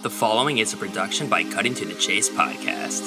[0.00, 3.02] The following is a production by Cutting to the Chase podcast.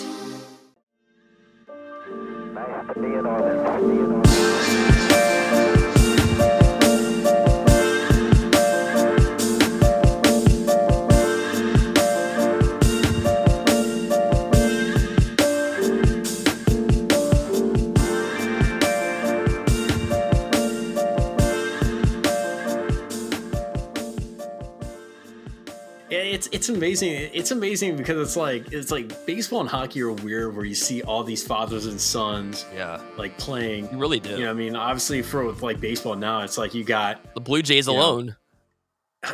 [26.72, 27.30] Amazing.
[27.34, 31.02] It's amazing because it's like it's like baseball and hockey are weird where you see
[31.04, 33.90] all these fathers and sons Yeah, like playing.
[33.92, 34.32] you really do.
[34.32, 37.42] You know, I mean, obviously for with like baseball now, it's like you got the
[37.42, 38.36] Blue Jays alone.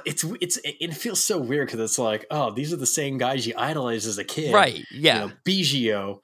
[0.05, 3.48] it's it's it feels so weird because it's like oh these are the same guys
[3.48, 4.84] you idolized as a kid, Right.
[4.91, 5.23] Yeah.
[5.23, 6.20] You know, Biggio,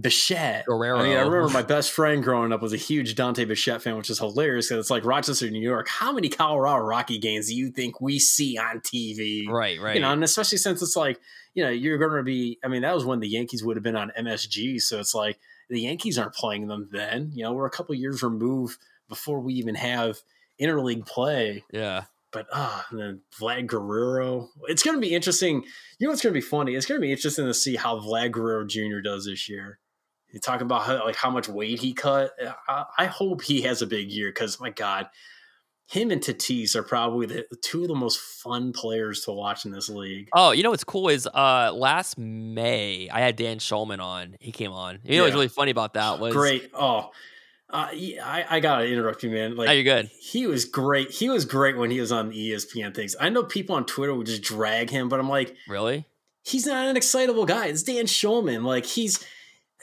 [0.00, 0.66] Bichette.
[0.66, 1.00] Guerrero.
[1.00, 3.96] I mean, I remember my best friend growing up was a huge Dante Bichette fan,
[3.96, 5.88] which is hilarious because it's like Rochester, New York.
[5.88, 9.48] How many Colorado Rocky games do you think we see on TV?
[9.48, 9.96] right, right.
[9.96, 11.20] you know, and especially since it's like,
[11.54, 12.58] you know, you're going to be.
[12.62, 15.38] I mean, that was when the Yankees would have been on MSG, so it's like
[15.68, 17.32] the Yankees aren't playing them then.
[17.34, 20.18] You know, we're a couple years removed before we even have
[20.60, 21.64] interleague play.
[21.72, 22.04] yeah.
[22.30, 24.50] But ah, and then Vlad Guerrero.
[24.64, 25.64] It's going to be interesting.
[25.98, 26.74] You know, what's going to be funny.
[26.74, 29.00] It's going to be interesting to see how Vlad Guerrero Jr.
[29.02, 29.78] does this year.
[30.30, 32.32] You talking about how, like how much weight he cut.
[32.68, 35.08] I, I hope he has a big year because my God,
[35.86, 39.70] him and Tatis are probably the two of the most fun players to watch in
[39.72, 40.28] this league.
[40.34, 44.36] Oh, you know what's cool is uh last May I had Dan Shulman on.
[44.38, 44.98] He came on.
[45.04, 46.70] You know what's really funny about that was Great.
[46.74, 47.10] Oh,
[47.70, 49.56] uh, I, I gotta interrupt you, man.
[49.56, 50.10] Like, No, you're good.
[50.20, 51.10] he was great.
[51.10, 53.14] He was great when he was on the ESPN things.
[53.20, 56.06] I know people on Twitter would just drag him, but I'm like, Really?
[56.44, 57.66] he's not an excitable guy.
[57.66, 58.64] It's Dan Shulman.
[58.64, 59.24] Like he's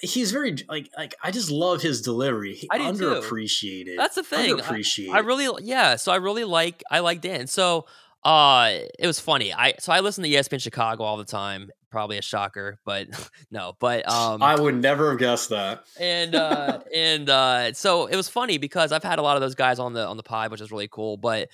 [0.02, 2.56] he's very like like I just love his delivery.
[2.56, 3.06] He, I do too.
[3.06, 3.98] underappreciated.
[3.98, 4.58] That's the thing.
[4.58, 5.12] Underappreciated.
[5.12, 7.48] I really yeah, so I really like I like Dan.
[7.48, 7.86] So
[8.24, 9.54] uh it was funny.
[9.54, 11.70] I so I listen to ESPN Chicago all the time.
[11.92, 13.08] Probably a shocker, but
[13.52, 13.74] no.
[13.80, 15.86] But um I would never have guessed that.
[16.00, 19.56] and uh and uh so it was funny because I've had a lot of those
[19.56, 21.18] guys on the on the pod, which is really cool.
[21.18, 21.50] But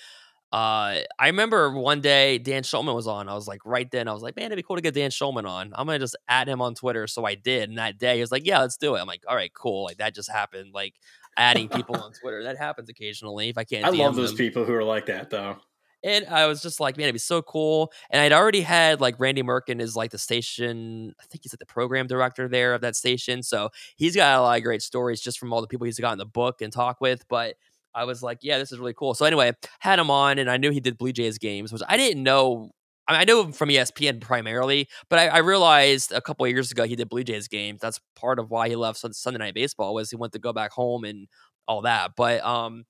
[0.51, 3.29] uh I remember one day Dan Shulman was on.
[3.29, 5.09] I was like right then, I was like, man, it'd be cool to get Dan
[5.09, 5.72] Shulman on.
[5.75, 7.07] I'm gonna just add him on Twitter.
[7.07, 7.69] So I did.
[7.69, 9.00] And that day he was like, Yeah, let's do it.
[9.00, 9.85] I'm like, all right, cool.
[9.85, 10.73] Like that just happened.
[10.73, 10.95] Like
[11.38, 12.44] adding people on Twitter.
[12.44, 13.85] That happens occasionally if I can't.
[13.85, 14.38] I love those them.
[14.38, 15.57] people who are like that though.
[16.03, 17.91] And I was just like, man, it'd be so cool.
[18.09, 21.59] And I'd already had like Randy Merkin is like the station, I think he's like
[21.59, 23.44] the program director there of that station.
[23.44, 26.11] So he's got a lot of great stories just from all the people he's got
[26.13, 27.28] in the book and talk with.
[27.28, 27.56] But
[27.94, 29.13] I was like, yeah, this is really cool.
[29.13, 31.97] So anyway, had him on and I knew he did Blue Jays games, which I
[31.97, 32.72] didn't know.
[33.07, 36.72] I, mean, I knew him from ESPN primarily, but I, I realized a couple years
[36.72, 37.79] ago he did Blue Jays games.
[37.81, 40.72] That's part of why he left Sunday Night Baseball was he went to go back
[40.72, 41.28] home and
[41.68, 42.12] all that.
[42.16, 42.85] But um,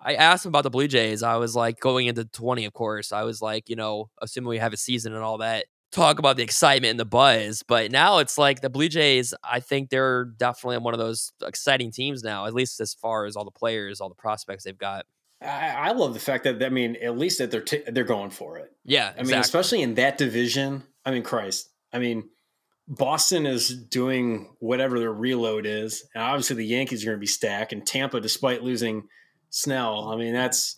[0.00, 1.22] I asked him about the Blue Jays.
[1.22, 3.12] I was like going into 20, of course.
[3.12, 6.36] I was like, you know, assuming we have a season and all that, talk about
[6.36, 7.62] the excitement and the buzz.
[7.62, 11.90] But now it's like the Blue Jays, I think they're definitely one of those exciting
[11.90, 15.06] teams now, at least as far as all the players, all the prospects they've got.
[15.40, 18.30] I, I love the fact that I mean, at least that they're t- they're going
[18.30, 18.72] for it.
[18.84, 20.82] Yeah, I mean, especially in that division.
[21.04, 21.70] I mean, Christ.
[21.92, 22.28] I mean,
[22.88, 27.26] Boston is doing whatever their reload is, and obviously the Yankees are going to be
[27.26, 27.72] stacked.
[27.72, 29.08] And Tampa, despite losing
[29.50, 30.76] Snell, I mean, that's.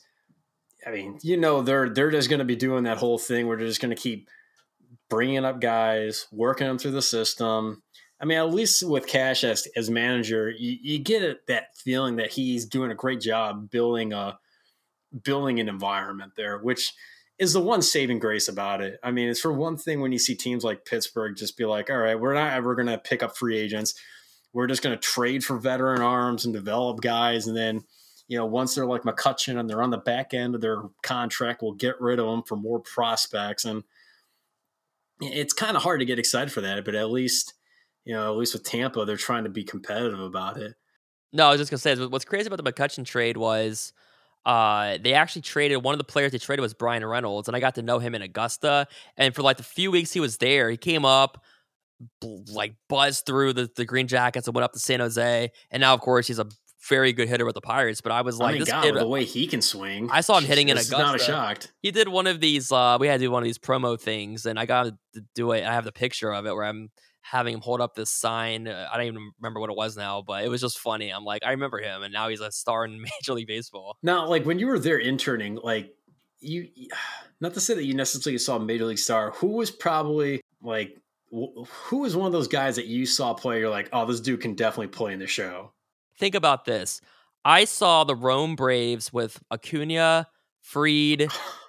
[0.86, 3.56] I mean, you know, they're they're just going to be doing that whole thing where
[3.56, 4.28] they're just going to keep
[5.10, 7.82] bringing up guys, working them through the system.
[8.22, 12.32] I mean, at least with Cash as as manager, you, you get that feeling that
[12.32, 14.38] he's doing a great job building a
[15.22, 16.94] building an environment there, which
[17.38, 19.00] is the one saving grace about it.
[19.02, 21.88] I mean, it's for one thing when you see teams like Pittsburgh just be like,
[21.90, 23.94] all right, we're not ever going to pick up free agents.
[24.52, 27.46] We're just going to trade for veteran arms and develop guys.
[27.46, 27.84] And then,
[28.28, 31.62] you know, once they're like McCutchen and they're on the back end of their contract,
[31.62, 33.64] we'll get rid of them for more prospects.
[33.64, 33.84] And
[35.20, 37.54] it's kind of hard to get excited for that, but at least,
[38.04, 40.74] you know, at least with Tampa, they're trying to be competitive about it.
[41.32, 43.92] No, I was just gonna say what's crazy about the McCutchen trade was
[44.46, 47.60] uh they actually traded one of the players they traded was Bryan Reynolds, and I
[47.60, 48.88] got to know him in Augusta.
[49.16, 51.42] And for like the few weeks he was there, he came up,
[52.20, 55.50] bl- like buzzed through the, the Green Jackets and went up to San Jose.
[55.70, 56.46] And now, of course, he's a
[56.88, 58.00] very good hitter with the Pirates.
[58.00, 60.08] But I was I like, mean, this God, the way he can swing.
[60.10, 61.26] I saw him hitting in Jesus, Not a Augusta.
[61.32, 61.72] shocked.
[61.82, 62.72] he did one of these.
[62.72, 64.84] uh We had to do one of these promo things, and I got
[65.14, 65.64] to do it.
[65.64, 66.90] I have the picture of it where I'm
[67.22, 68.66] having him hold up this sign.
[68.66, 71.10] Uh, I don't even remember what it was now, but it was just funny.
[71.10, 73.96] I'm like, I remember him, and now he's a star in Major League Baseball.
[74.02, 75.94] Now, like when you were there interning, like
[76.40, 76.68] you,
[77.40, 80.96] not to say that you necessarily saw a major league star, who was probably like,
[81.30, 83.58] wh- who was one of those guys that you saw play?
[83.60, 85.72] You're like, oh, this dude can definitely play in the show.
[86.20, 87.00] Think about this.
[87.46, 90.28] I saw the Rome Braves with Acuna,
[90.60, 91.28] Fried,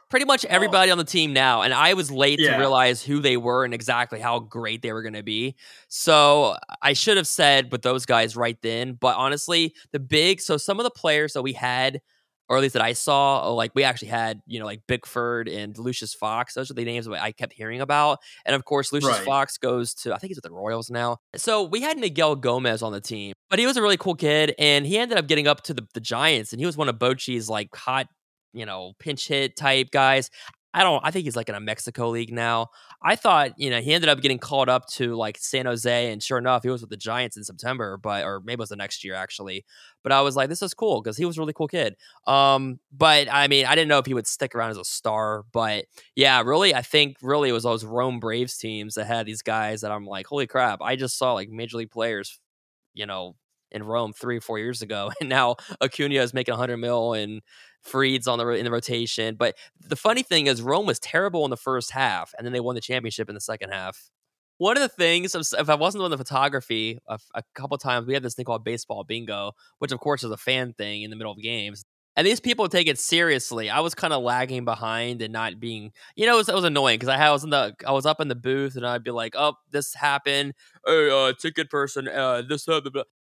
[0.09, 0.49] pretty much oh.
[0.51, 2.51] everybody on the team now, and I was late Yeah.
[2.51, 5.55] to realize who they were and exactly how great they were going to be.
[5.87, 8.97] So I should have said with those guys right then.
[8.99, 12.01] But honestly, the big so some of the players that we had,
[12.51, 15.47] or at least that I saw, oh, like we actually had, you know, like Bickford
[15.47, 16.53] and Lucius Fox.
[16.53, 18.19] Those are the names that I kept hearing about.
[18.45, 19.25] And of course, Lucius Right.
[19.25, 21.19] Fox goes to I think he's with the Royals now.
[21.37, 24.53] So we had Miguel Gomez on the team, but he was a really cool kid,
[24.59, 26.99] and he ended up getting up to the, the Giants, and he was one of
[26.99, 28.07] Bochy's like hot
[28.53, 30.29] you know, pinch hit type guys.
[30.73, 31.01] I don't.
[31.05, 32.69] I think he's like in a Mexico league now.
[33.03, 36.23] I thought, you know, he ended up getting called up to like San Jose, and
[36.23, 38.77] sure enough, he was with the Giants in September, but or maybe it was the
[38.77, 39.65] next year actually.
[40.01, 41.95] But I was like, this is cool because he was a really cool kid.
[42.25, 45.43] Um, but I mean, I didn't know if he would stick around as a star.
[45.51, 45.85] But
[46.15, 49.81] yeah, really, I think really it was those Rome Braves teams that had these guys
[49.81, 50.81] that I'm like, holy crap!
[50.81, 52.39] I just saw like major league players,
[52.93, 53.35] you know,
[53.71, 57.41] in Rome three or four years ago, and now Acuna is making 100 mil and
[57.81, 59.35] Fried's on the in the rotation.
[59.35, 62.59] But the funny thing is, Rome was terrible in the first half, and then they
[62.59, 64.09] won the championship in the second half.
[64.57, 68.13] One of the things, if I wasn't doing the photography, a, a couple times we
[68.13, 71.15] had this thing called baseball bingo, which of course is a fan thing in the
[71.15, 71.83] middle of games.
[72.17, 73.69] And these people take it seriously.
[73.69, 76.65] I was kind of lagging behind and not being, you know, it was, it was
[76.65, 79.11] annoying because I, was in the, I was up in the booth and I'd be
[79.11, 80.53] like, "Oh, this happened.
[80.85, 82.81] Hey, uh, ticket person, uh, this, blah."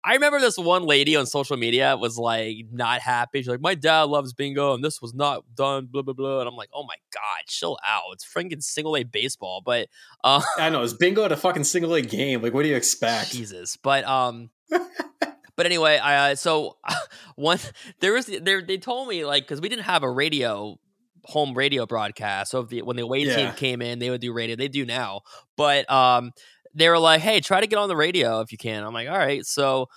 [0.04, 3.40] I remember this one lady on social media was like not happy.
[3.40, 6.40] She's like, "My dad loves bingo, and this was not done." Blah blah blah.
[6.40, 8.04] And I'm like, "Oh my god, chill out!
[8.14, 9.88] It's freaking single A baseball." But
[10.24, 12.42] uh, I know it's bingo at a fucking single A game.
[12.42, 13.32] Like, what do you expect?
[13.32, 13.78] Jesus.
[13.78, 16.78] But um but anyway, I uh, so
[17.36, 17.60] one
[18.00, 20.80] there was there they told me like cuz we didn't have a radio
[21.28, 22.52] home radio broadcast.
[22.52, 24.56] So if the, when the away team came in, they would do radio.
[24.56, 25.22] They do now.
[25.58, 26.32] But um
[26.78, 29.10] they were like, "Hey, try to get on the radio if you can." I'm like,
[29.10, 29.88] "All right." So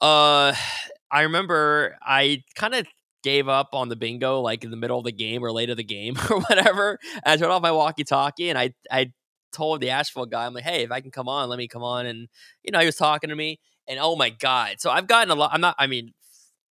[0.00, 0.54] uh
[1.12, 2.86] I remember I kind of
[3.24, 5.76] gave up on the bingo like in the middle of the game or late of
[5.76, 6.98] the game or whatever.
[7.24, 9.12] I turned off my walkie-talkie and I I
[9.52, 11.82] told the Asheville guy, I'm like, hey, if I can come on, let me come
[11.82, 12.06] on.
[12.06, 12.28] And
[12.62, 14.76] you know, he was talking to me, and oh my god!
[14.78, 15.50] So I've gotten a lot.
[15.52, 15.74] I'm not.
[15.78, 16.12] I mean,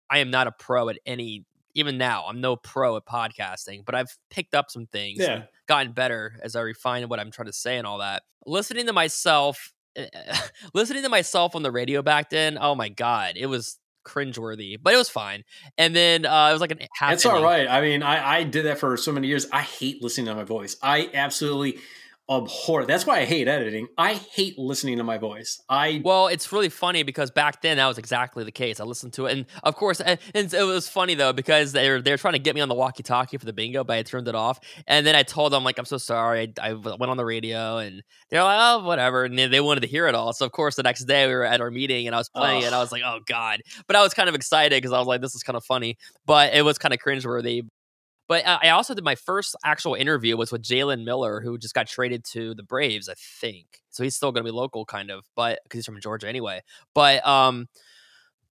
[0.09, 1.45] I am not a pro at any.
[1.77, 5.19] Even now, I'm no pro at podcasting, but I've picked up some things.
[5.19, 5.47] and Yeah.
[5.67, 8.23] gotten better as I refine what I'm trying to say and all that.
[8.47, 9.73] Listening to myself,
[10.73, 12.57] listening to myself on the radio back then.
[12.59, 15.43] Oh my god, it was cringeworthy, but it was fine.
[15.77, 17.13] And then uh, it was like an half.
[17.13, 17.67] It's all right.
[17.67, 19.45] I mean, I, I did that for so many years.
[19.51, 20.77] I hate listening to my voice.
[20.81, 21.77] I absolutely
[22.29, 22.85] abhor.
[22.85, 23.87] That's why I hate editing.
[23.97, 25.61] I hate listening to my voice.
[25.69, 28.79] I Well, it's really funny because back then that was exactly the case.
[28.79, 32.17] I listened to it, and of course, and, it was funny though because they're they're
[32.17, 34.59] trying to get me on the walkie-talkie for the bingo, but I turned it off.
[34.87, 37.77] And then I told them like, "I'm so sorry." I, I went on the radio,
[37.77, 40.33] and they're like, "Oh, whatever." And they, they wanted to hear it all.
[40.33, 42.61] So of course, the next day we were at our meeting, and I was playing
[42.63, 42.65] it.
[42.65, 45.07] And I was like, "Oh God!" But I was kind of excited because I was
[45.07, 47.63] like, "This is kind of funny," but it was kind of cringeworthy.
[48.27, 51.73] But I I also did my first actual interview was with Jalen Miller, who just
[51.73, 53.81] got traded to the Braves, I think.
[53.89, 56.61] So he's still going to be local, kind of, but because he's from Georgia anyway.
[56.93, 57.67] But um,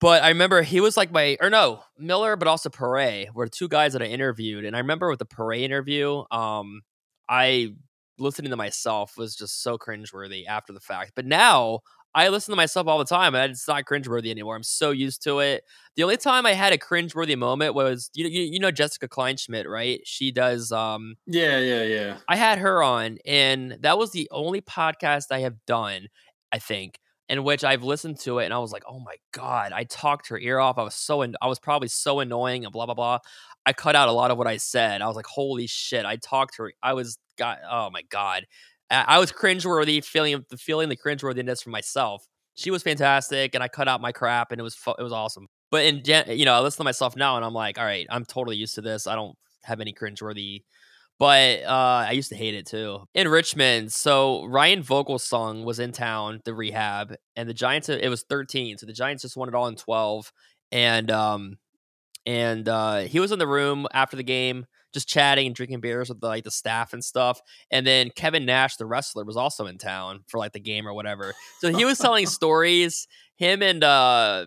[0.00, 3.69] but I remember he was like my or no Miller, but also Pare were two
[3.69, 6.82] guys that I interviewed, and I remember with the Pare interview, um,
[7.29, 7.75] I
[8.19, 11.12] listening to myself was just so cringeworthy after the fact.
[11.15, 11.81] But now
[12.14, 14.55] I listen to myself all the time, and it's not cringeworthy anymore.
[14.56, 15.64] I'm so used to it.
[15.96, 19.66] The only time I had a cringeworthy moment was you you, you know Jessica Kleinschmidt,
[19.66, 20.00] right?
[20.05, 22.16] She does um yeah, yeah, yeah.
[22.28, 26.08] I had her on, and that was the only podcast I have done,
[26.53, 26.98] I think,
[27.29, 30.29] in which I've listened to it, and I was like, "Oh my god!" I talked
[30.29, 30.79] her ear off.
[30.79, 33.19] I was so, an- I was probably so annoying, and blah blah blah.
[33.67, 35.03] I cut out a lot of what I said.
[35.03, 36.72] I was like, "Holy shit!" I talked her.
[36.82, 38.46] I was, God, oh my god,
[38.91, 42.26] I, was cringeworthy, feeling the feeling the cringeworthiness for myself.
[42.55, 45.12] She was fantastic, and I cut out my crap, and it was fu- it was
[45.12, 45.48] awesome.
[45.70, 48.24] But in you know, I listen to myself now, and I'm like, "All right, I'm
[48.24, 49.06] totally used to this.
[49.06, 50.62] I don't have any cringeworthy."
[51.19, 53.00] but uh, I used to hate it too.
[53.14, 57.88] In Richmond, so Ryan Vogelsong was in town, the rehab, and the Giants.
[57.88, 60.32] It was 13, so the Giants just won it all in 12,
[60.72, 61.58] and um,
[62.26, 66.08] and uh, he was in the room after the game, just chatting and drinking beers
[66.08, 67.41] with the, like the staff and stuff.
[67.70, 70.94] And then Kevin Nash, the wrestler, was also in town for like the game or
[70.94, 71.34] whatever.
[71.58, 73.06] So he was telling stories.
[73.36, 74.46] Him and uh,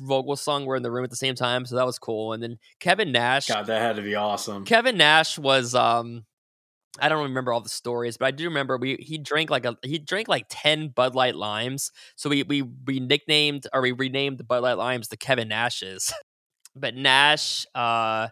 [0.00, 2.32] Vogelsong were in the room at the same time, so that was cool.
[2.32, 4.64] And then Kevin Nash, God, that had to be awesome.
[4.64, 6.24] Kevin Nash was um
[7.00, 9.76] I don't remember all the stories, but I do remember we he drank like a
[9.82, 11.90] he drank like 10 Bud Light limes.
[12.16, 16.12] So we we we nicknamed or we renamed the Bud Light limes the Kevin Nashes.
[16.76, 18.28] but Nash uh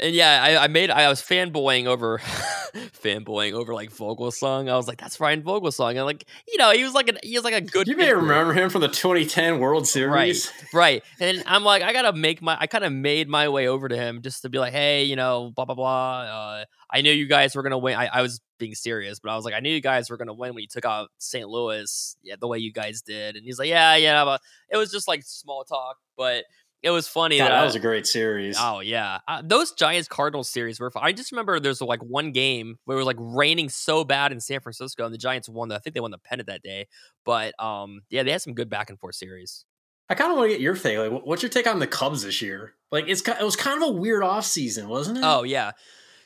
[0.00, 2.18] And yeah, I, I made I was fanboying over
[2.74, 4.70] fanboying over like Vogelsong.
[4.70, 5.90] I was like, that's Ryan Vogelsong.
[5.90, 8.12] And like, you know, he was like an he was like a good You may
[8.12, 10.50] remember him from the 2010 World Series.
[10.72, 11.02] Right.
[11.18, 13.96] And I'm like, I gotta make my I kind of made my way over to
[13.96, 16.20] him just to be like, hey, you know, blah blah blah.
[16.20, 17.96] Uh, I knew you guys were gonna win.
[17.96, 20.32] I, I was being serious, but I was like, I knew you guys were gonna
[20.34, 21.48] win when you took out St.
[21.48, 23.36] Louis, yeah, the way you guys did.
[23.36, 24.40] And he's like, Yeah, yeah, but
[24.70, 26.44] it was just like small talk, but
[26.82, 28.56] it was funny God, that, that was a great series.
[28.58, 30.90] Oh yeah, uh, those Giants Cardinals series were.
[30.90, 31.02] Fun.
[31.04, 34.40] I just remember there's like one game where it was like raining so bad in
[34.40, 35.68] San Francisco, and the Giants won.
[35.68, 36.86] The, I think they won the pennant that day.
[37.24, 39.64] But um, yeah, they had some good back and forth series.
[40.08, 40.98] I kind of want to get your take.
[40.98, 42.74] Like, what's your take on the Cubs this year?
[42.90, 45.24] Like, it's it was kind of a weird off season, wasn't it?
[45.24, 45.72] Oh yeah.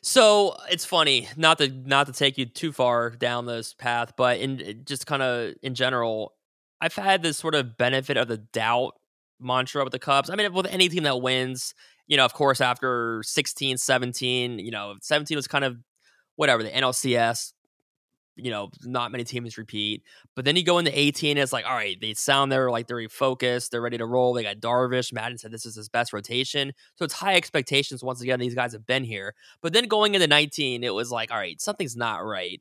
[0.03, 4.39] So it's funny not to not to take you too far down this path, but
[4.39, 6.35] in just kind of in general,
[6.81, 8.95] I've had this sort of benefit of the doubt
[9.45, 10.31] mantra with the Cubs.
[10.31, 11.75] I mean, with any team that wins,
[12.07, 15.77] you know, of course, after 16, 17, you know, 17 was kind of
[16.37, 17.53] whatever the NLCS.
[18.37, 20.03] You know, not many teams repeat.
[20.35, 22.97] But then you go into 18, it's like, all right, they sound they're like they're
[22.97, 24.33] refocused, they're ready to roll.
[24.33, 25.13] They got Darvish.
[25.13, 26.73] Maddon said this is his best rotation.
[26.97, 28.41] So it's high expectations once again.
[28.41, 29.35] These guys have been here.
[29.63, 32.61] But then going into 19, it was like, all right, something's not right.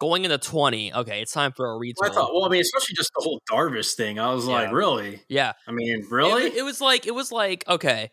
[0.00, 2.04] Going into 20, okay, it's time for a retool.
[2.04, 2.34] I thought.
[2.34, 4.18] Well, I mean, especially just the whole Darvish thing.
[4.18, 5.22] I was like, really?
[5.28, 5.52] yeah.
[5.68, 6.44] I mean, really?
[6.44, 8.10] It, was like it was like okay.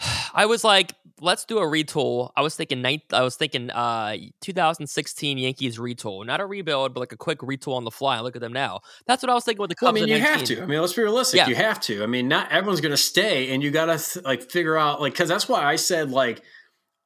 [0.34, 2.30] I was like, let's do a retool.
[2.36, 3.02] I was thinking ninth.
[3.12, 7.74] I was thinking uh 2016 Yankees retool, not a rebuild, but like a quick retool
[7.74, 8.20] on the fly.
[8.20, 8.80] Look at them now.
[9.06, 10.62] That's what I was thinking with the Well, I mean, you have to.
[10.62, 11.38] I mean, let's be realistic.
[11.38, 11.48] Yeah.
[11.48, 12.02] You have to.
[12.02, 15.00] I mean, not everyone's going to stay, and you got to th- like figure out
[15.00, 16.42] like because that's why I said like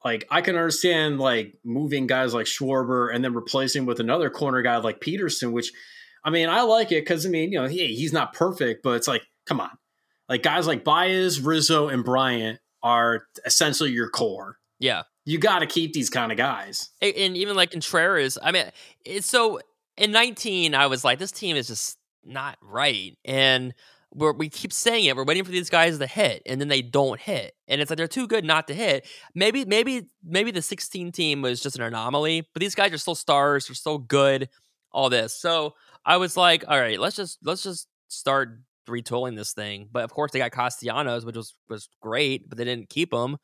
[0.03, 4.61] like I can understand like moving guys like Schwarber and then replacing with another corner
[4.61, 5.71] guy like Pederson, which
[6.23, 8.91] I mean I like it because I mean you know he, he's not perfect, but
[8.95, 9.71] it's like come on,
[10.29, 14.57] like guys like Baez, Rizzo, and Bryant are essentially your core.
[14.79, 16.89] Yeah, You got to keep these kind of guys.
[17.01, 18.37] A- and even like Contreras.
[18.43, 18.65] I mean,
[19.05, 19.61] it's so
[19.95, 23.73] in 19, I was like, this team is just not right, and
[24.13, 25.15] we're, we keep saying it.
[25.15, 27.97] We're waiting for these guys to hit, and then they don't hit, and it's like
[27.97, 29.07] they're too good not to hit.
[29.35, 33.15] Maybe, maybe, maybe the 16 team was just an anomaly, but these guys are still
[33.15, 33.67] stars.
[33.67, 34.49] They're still good.
[34.91, 35.73] All this, so
[36.05, 39.89] I was like, all right, let's just let's just start retooling this thing.
[39.91, 43.37] But of course, they got Castellanos, which was was great, but they didn't keep him.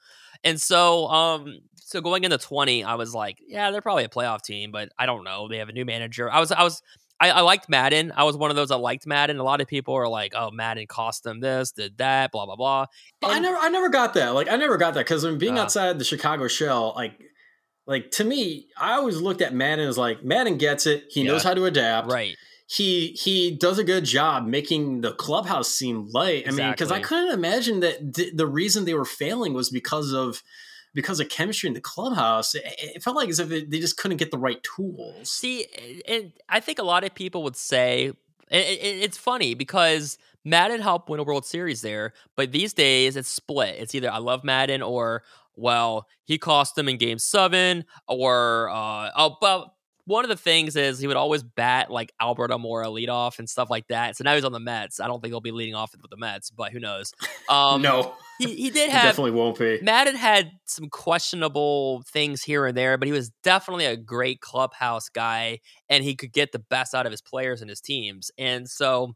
[0.43, 4.41] And so, um, so going into 20, I was like, yeah, they're probably a playoff
[4.41, 5.47] team, but I don't know.
[5.49, 6.31] They have a new manager.
[6.31, 6.81] I was, I was,
[7.19, 8.13] I, I liked Maddon.
[8.15, 9.37] I was one of those that liked Maddon.
[9.39, 12.55] A lot of people are like, oh, Maddon cost them this, did that, blah blah
[12.55, 12.85] blah.
[13.23, 14.29] I never, I never got that.
[14.33, 15.63] Like, I never got that because I'm being Uh.
[15.63, 17.19] outside the Chicago shell, like,
[17.85, 21.05] like to me, I always looked at Maddon as like Maddon gets it.
[21.09, 22.11] He knows how to adapt.
[22.11, 22.35] Right.
[22.67, 26.47] He he does a good job making the clubhouse seem light.
[26.47, 30.13] I mean, because I couldn't imagine that th- the reason they were failing was because
[30.13, 30.43] of
[30.93, 32.55] because of chemistry in the clubhouse.
[32.55, 35.31] It, felt like as if they just couldn't get the right tools.
[35.31, 35.65] See,
[36.07, 38.11] and I think a lot of people would say
[38.49, 43.15] it, it, it's funny because Maddon helped win a World Series there, but these days
[43.15, 43.75] it's split.
[43.77, 45.23] It's either I love Maddon or
[45.55, 49.73] well, he cost them in Game Seven, or uh, oh, but
[50.09, 53.69] one of the things is he would always bat like Albert Almora leadoff and stuff
[53.69, 54.17] like that.
[54.17, 54.99] So now he's on the Mets.
[54.99, 57.13] I don't think he'll be leading off with the Mets, but who knows?
[57.47, 59.79] Um, no, he, he did have definitely won't be.
[59.83, 65.09] Maddon had some questionable things here and there, but he was definitely a great clubhouse
[65.09, 68.31] guy, and he could get the best out of his players and his teams.
[68.35, 69.13] And so,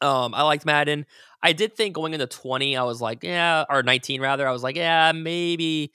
[0.00, 1.04] um, I liked Maddon.
[1.42, 4.62] I did think going into twenty, I was like, yeah, or nineteen rather, I was
[4.62, 5.90] like, yeah, maybe.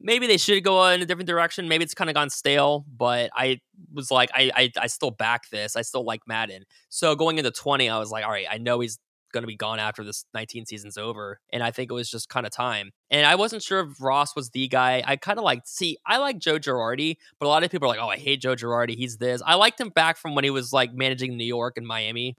[0.00, 1.68] Maybe they should go in a different direction.
[1.68, 3.60] Maybe it's kind of gone stale, but I
[3.92, 5.76] was like, I, I I still back this.
[5.76, 6.64] I still like Maddon.
[6.88, 8.98] So going into 20, I was like, all right, I know he's
[9.32, 11.40] going to be gone after this 19 season's over.
[11.52, 12.90] And I think it was just kind of time.
[13.10, 15.02] And I wasn't sure if Ross was the guy.
[15.06, 17.94] I kind of like, see, I like Joe Girardi, but a lot of people are
[17.94, 18.96] like, oh, I hate Joe Girardi.
[18.96, 19.42] He's this.
[19.44, 22.36] I liked him back from when he was like managing New York and Miami.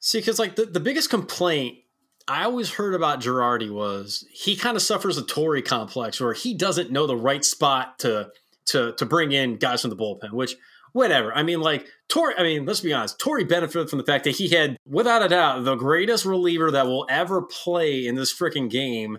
[0.00, 1.78] See, because like the, the biggest complaint
[2.28, 6.54] I always heard about Girardi was he kind of suffers a Torre complex where he
[6.54, 8.30] doesn't know the right spot to
[8.66, 10.54] to to bring in guys from the bullpen, which
[10.92, 11.32] whatever.
[11.34, 14.36] I mean, like Torre, I mean, let's be honest, Torre benefited from the fact that
[14.36, 18.70] he had, without a doubt, the greatest reliever that will ever play in this freaking
[18.70, 19.18] game.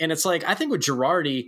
[0.00, 1.46] And it's like, I think with Girardi,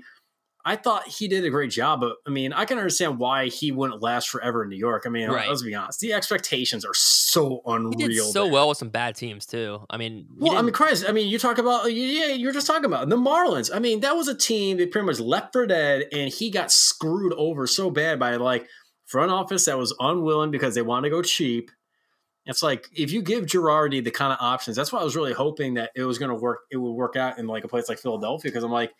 [0.68, 3.70] I thought he did a great job, but I mean, I can understand why he
[3.70, 5.04] wouldn't last forever in New York.
[5.06, 5.48] I mean, Right.
[5.48, 8.08] let's be honest, the expectations are so He unreal.
[8.08, 8.52] did so there.
[8.52, 9.86] well with some bad teams too.
[9.88, 12.66] I mean, Well, I mean, Christ, I mean, you talk about, uh, yeah, you're just
[12.66, 13.70] talking about the Marlins.
[13.72, 16.72] I mean, that was a team that pretty much left for dead, and he got
[16.72, 18.66] screwed over so bad by like
[19.04, 21.70] front office that was unwilling because they want to go cheap.
[22.44, 25.32] It's like if you give Girardi the kind of options, that's why I was really
[25.32, 26.60] hoping that it was going to work.
[26.72, 28.92] It would work out in like a place like Philadelphia because I'm like,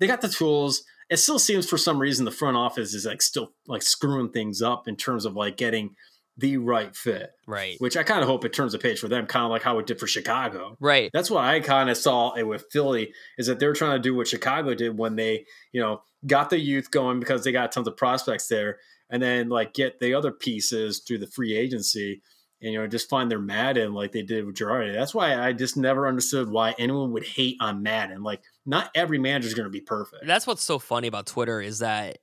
[0.00, 0.82] they got the tools.
[1.10, 4.60] It still seems for some reason the front office is like still like screwing things
[4.62, 5.90] up in terms of like getting
[6.36, 7.74] the right fit, Right.
[7.78, 9.78] which I kind of hope it turns a page for them, kind of like how
[9.80, 10.76] it did for Chicago.
[10.78, 11.10] Right.
[11.12, 14.14] That's what I kind of saw it with Philly is that they're trying to do
[14.14, 17.88] what Chicago did when they, you know, got the youth going because they got tons
[17.88, 18.78] of prospects there,
[19.10, 22.22] and then like get the other pieces through the free agency,
[22.60, 24.94] and you know just find their Maddon like they did with Girardi.
[24.94, 28.22] That's why I just never understood why anyone would hate on Maddon.
[28.22, 30.26] Like not every manager is going to be perfect.
[30.26, 32.18] That's what's so funny about Twitter is that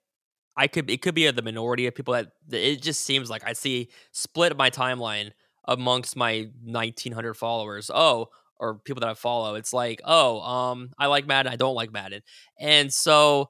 [0.58, 3.54] I could it could be the minority of people that it just seems like I
[3.54, 5.32] see split my timeline
[5.66, 7.90] amongst my 1900 followers.
[7.94, 9.56] Oh, or people that I follow.
[9.56, 12.22] It's like, oh, um, I like Maddon, I don't like Maddon,
[12.60, 13.50] and so.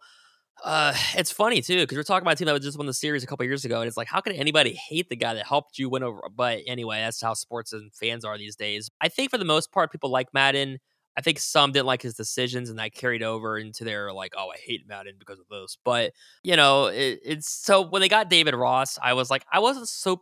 [0.66, 3.24] Uh, it's funny too because we're talking about a team that just won the series
[3.24, 5.78] a couple years ago, and it's like, how could anybody hate the guy that helped
[5.78, 6.22] you win over?
[6.36, 8.90] But anyway, that's how sports and fans are these days.
[9.00, 10.80] I think for the most part, people like Maddon.
[11.18, 14.50] I think some didn't like his decisions, and that carried over into their like, oh,
[14.50, 15.78] I hate Maddon because of those.
[15.86, 19.60] But you know, it, it's so when they got David Ross, I was like, I
[19.60, 20.22] wasn't so.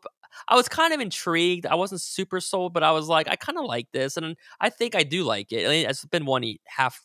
[0.49, 1.65] I was kind of intrigued.
[1.67, 4.69] I wasn't super sold, but I was like, I kind of like this, and I
[4.69, 5.65] think I do like it.
[5.65, 6.99] I mean, it's been one half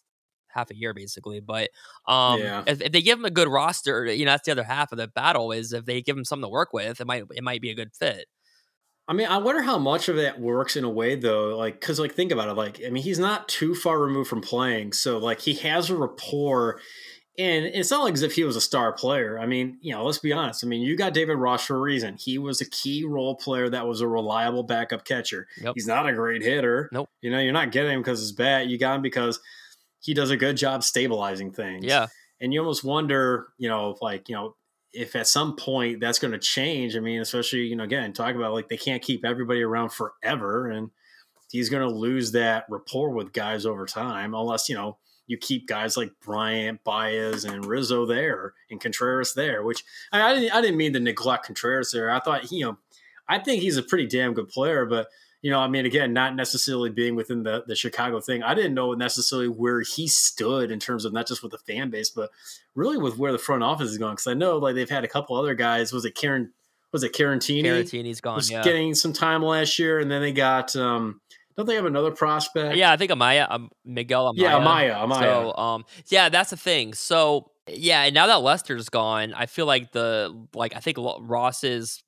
[0.59, 1.71] half a year basically, but
[2.07, 2.65] um, Yeah.
[2.67, 4.99] if, if they give him a good roster, you know, that's the other half of
[4.99, 5.53] the battle.
[5.53, 7.75] Is if they give him something to work with, it might it might be a
[7.75, 8.27] good fit.
[9.11, 11.99] I mean, I wonder how much of that works in a way though, like because
[11.99, 15.17] like think about it, like I mean, he's not too far removed from playing, so
[15.17, 16.79] like he has a rapport,
[17.38, 19.38] and it's not like as if he was a star player.
[19.38, 20.62] I mean, you know, let's be honest.
[20.62, 22.17] I mean, you got David Ross for a reason.
[22.19, 25.47] He was a key role player that was a reliable backup catcher.
[25.62, 25.73] Yep.
[25.75, 26.91] He's not a great hitter.
[26.93, 27.09] Nope.
[27.23, 28.71] You know, you're not getting him because it's bad.
[28.71, 29.41] You got him because
[30.00, 32.07] he does a good job stabilizing things Yeah,
[32.40, 34.57] and you almost wonder, you know, like you know,
[34.93, 36.97] if at some point that's going to change.
[36.97, 40.69] I mean, especially you know, again, talk about like they can't keep everybody around forever,
[40.69, 40.90] and
[41.50, 45.69] he's going to lose that rapport with guys over time, unless you know you keep
[45.69, 49.62] guys like Bryant, Baez, and Rizzo there, and Contreras there.
[49.62, 52.11] Which I, I didn't, I didn't mean to neglect Contreras there.
[52.11, 52.78] I thought you know,
[53.28, 55.09] I think he's a pretty damn good player, but
[55.42, 58.42] you know, I mean, again, not necessarily being within the, the Chicago thing.
[58.42, 61.90] I didn't know necessarily where he stood in terms of not just with the fan
[61.90, 62.30] base, but
[62.75, 64.14] really with where the front office is going.
[64.14, 65.92] Because I know like they've had a couple other guys.
[65.92, 66.52] Was it Karen?
[66.92, 67.62] Was it Carantini?
[67.68, 68.37] Caratini's gone.
[68.37, 70.75] was Yeah, getting some time last year, and then they got.
[70.75, 71.21] um
[71.56, 72.76] Don't they have another prospect?
[72.76, 72.91] yeah.
[72.91, 74.39] I think Amaya, um, Miguel Amaya.
[74.39, 74.95] yeah, Amaya.
[74.97, 75.21] Amaya.
[75.21, 76.95] So, um, yeah, that's the thing.
[76.95, 81.21] So, yeah, and now that Lester's gone, I feel like the like I think Lo-
[81.21, 82.02] Ross is.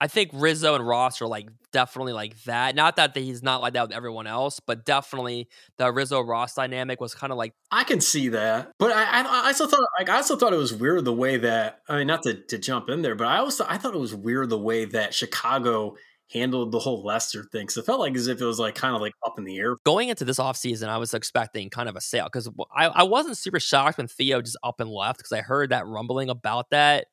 [0.00, 2.74] I think Rizzo and Ross are like definitely like that.
[2.74, 7.00] Not that he's not like that with everyone else, but definitely the Rizzo Ross dynamic
[7.00, 10.08] was kind of like I can see that, but I, I, I still thought like
[10.08, 12.88] I still thought it was weird the way that I mean not to, to jump
[12.88, 15.96] in there, but I also I thought it was weird the way that Chicago
[16.32, 17.68] handled the whole Lester thing.
[17.68, 19.58] So it felt like as if it was like kind of like up in the
[19.58, 19.76] air.
[19.84, 23.38] going into this offseason, I was expecting kind of a sale because I, I wasn't
[23.38, 27.06] super shocked when Theo just up and left because I heard that rumbling about that.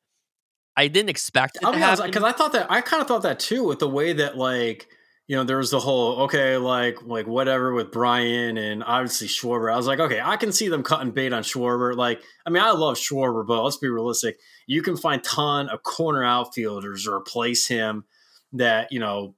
[0.76, 2.06] I didn't expect it I'll to be happen.
[2.06, 4.88] because I thought that I kind of thought that too with the way that like
[5.26, 9.72] you know there was the whole okay like like whatever with Brian and obviously Schwarber.
[9.72, 11.94] I was like okay, I can see them cutting bait on Schwarber.
[11.94, 14.38] Like I mean I love Schwarber, but let's be realistic.
[14.66, 18.04] You can find ton of corner outfielders to replace him
[18.52, 19.34] that you know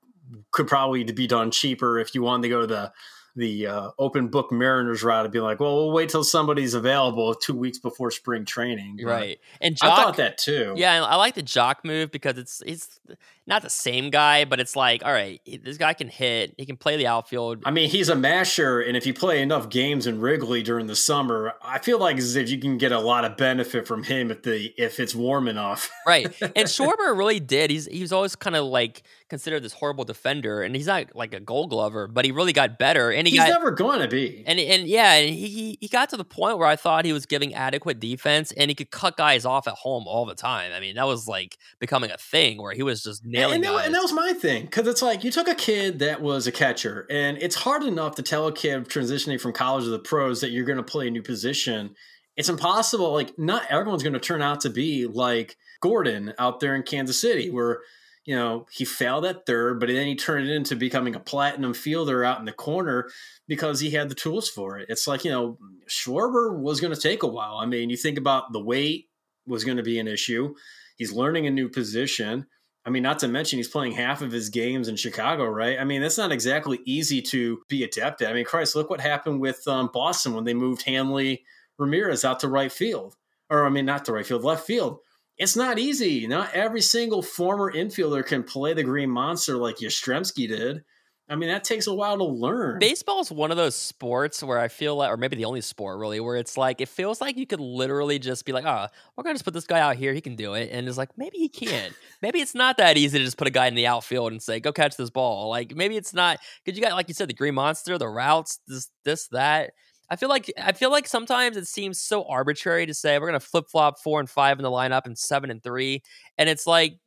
[0.52, 2.92] could probably be done cheaper if you wanted to go to the
[3.36, 7.34] the uh, open book Mariners route and be like, well, we'll wait till somebody's available
[7.34, 8.98] two weeks before spring training.
[9.02, 9.40] But right.
[9.60, 10.74] And I thought that too.
[10.76, 13.00] Yeah, I like the Joc move because it's it's
[13.46, 16.76] not the same guy, but it's like, all right, this guy can hit, he can
[16.76, 17.62] play the outfield.
[17.66, 20.96] I mean, he's a masher, and if you play enough games in Wrigley during the
[20.96, 24.30] summer, I feel like as if you can get a lot of benefit from him
[24.30, 25.90] if the if it's warm enough.
[26.06, 26.26] right.
[26.40, 27.70] And Schwarber really did.
[27.70, 29.02] He's he was always kind of like
[29.34, 32.78] considered this horrible defender, and he's not like a gold glover, but he really got
[32.78, 33.10] better.
[33.10, 34.44] And he he's got never going to be.
[34.46, 37.26] And and yeah, and he he got to the point where I thought he was
[37.26, 40.70] giving adequate defense, and he could cut guys off at home all the time.
[40.72, 43.72] I mean, that was like becoming a thing where he was just nailing and, that,
[43.72, 43.86] guys.
[43.86, 46.52] and that was my thing because it's like you took a kid that was a
[46.52, 50.42] catcher, and it's hard enough to tell a kid transitioning from college to the pros
[50.42, 51.96] that you're going to play a new position.
[52.36, 53.12] It's impossible.
[53.12, 57.20] Like, not everyone's going to turn out to be like Gordon out there in Kansas
[57.20, 57.80] City, where
[58.24, 61.74] you know he failed at third, but then he turned it into becoming a platinum
[61.74, 63.08] fielder out in the corner
[63.46, 64.86] because he had the tools for it.
[64.88, 65.58] It's like you know
[65.88, 67.56] Schwarber was going to take a while.
[67.56, 69.08] I mean, you think about the weight
[69.46, 70.54] was going to be an issue.
[70.96, 72.46] He's learning a new position.
[72.86, 75.78] I mean, not to mention he's playing half of his games in Chicago, right?
[75.80, 78.30] I mean, that's not exactly easy to be adept at.
[78.30, 81.44] I mean, Christ, look what happened with um, Boston when they moved Hanley
[81.78, 83.16] Ramirez out to right field,
[83.50, 84.98] or I mean, not to right field, left field.
[85.36, 86.26] It's not easy.
[86.26, 90.84] Not every single former infielder can play the Green Monster like Yastrzemski did.
[91.26, 92.78] I mean, that takes a while to learn.
[92.78, 95.98] Baseball is one of those sports where I feel like, or maybe the only sport
[95.98, 99.24] really, where it's like it feels like you could literally just be like, "Oh, we're
[99.24, 101.38] gonna just put this guy out here; he can do it," and it's like maybe
[101.38, 101.92] he can.
[102.22, 104.60] maybe it's not that easy to just put a guy in the outfield and say,
[104.60, 107.34] "Go catch this ball." Like maybe it's not because you got, like you said, the
[107.34, 109.72] Green Monster, the routes, this, this, that.
[110.14, 113.40] I feel like I feel like sometimes it seems so arbitrary to say we're gonna
[113.40, 116.04] flip flop four and five in the lineup and seven and three,
[116.38, 117.00] and it's like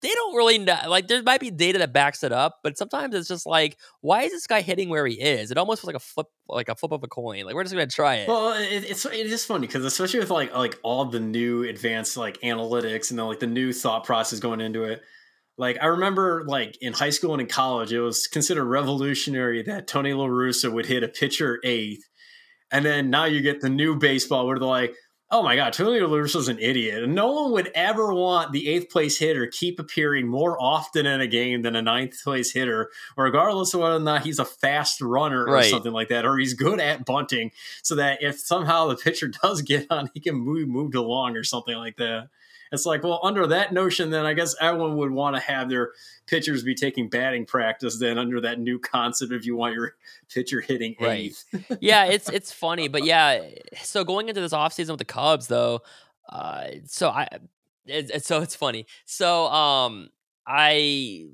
[0.00, 0.78] they don't really know.
[0.86, 4.22] Like there might be data that backs it up, but sometimes it's just like, why
[4.22, 5.50] is this guy hitting where he is?
[5.50, 7.46] It almost feels like a flip, like a flip of a coin.
[7.46, 8.28] Like we're just gonna try it.
[8.28, 12.16] Well, it, it's it is funny because especially with like like all the new advanced
[12.16, 15.02] like analytics and then like the new thought process going into it.
[15.58, 19.88] Like I remember like in high school and in college, it was considered revolutionary that
[19.88, 22.04] Tony La Russa would hit a pitcher eighth.
[22.70, 24.94] And then now you get the new baseball where they're like,
[25.32, 27.04] oh my God, Tony La Russa's an idiot.
[27.04, 31.20] And no one would ever want the eighth place hitter keep appearing more often in
[31.20, 35.00] a game than a ninth place hitter, regardless of whether or not he's a fast
[35.00, 35.70] runner or Right.
[35.70, 37.52] something like that, or he's good at bunting,
[37.82, 41.44] so that if somehow the pitcher does get on, he can move moved along or
[41.44, 42.28] something like that.
[42.72, 45.92] It's like, well, under that notion, then I guess everyone would want to have their
[46.26, 47.98] pitchers be taking batting practice.
[47.98, 49.94] Then under that new concept, if you want your
[50.32, 51.32] pitcher hitting Right.
[51.80, 53.42] yeah, it's it's funny, but yeah.
[53.82, 55.80] So going into this offseason with the Cubs, though,
[56.28, 57.28] uh, so I,
[57.86, 58.86] it, it's so it's funny.
[59.04, 60.10] So um,
[60.46, 61.26] I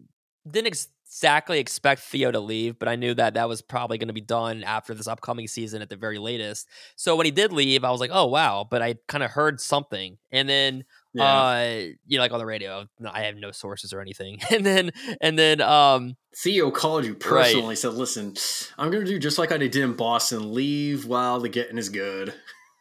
[0.49, 4.09] didn't ex- exactly expect Theo to leave, but I knew that that was probably going
[4.09, 6.69] to be done after this upcoming season at the very latest.
[6.97, 9.61] So when he did leave, I was like, oh wow, but I kind of heard
[9.61, 10.85] something, and then
[11.17, 11.25] yeah.
[11.25, 14.91] uh, you know, like on the radio, I have no sources or anything, and then
[15.21, 18.35] and then um, Theo called you personally, said, "Listen,
[18.79, 20.53] I'm going to do just like I did in Boston.
[20.55, 22.35] Leave while the getting is good."